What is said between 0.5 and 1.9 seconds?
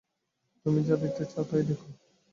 তুমি যা দেখতে চাও তাই দেখো।